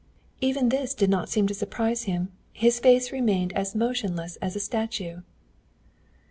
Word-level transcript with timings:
"Even 0.39 0.69
this 0.69 0.95
did 0.95 1.11
not 1.11 1.29
seem 1.29 1.45
to 1.45 1.53
surprise 1.53 2.05
him. 2.05 2.29
His 2.53 2.79
face 2.79 3.11
remained 3.11 3.53
as 3.53 3.75
motionless 3.75 4.35
as 4.37 4.55
a 4.55 4.59
statue. 4.59 5.21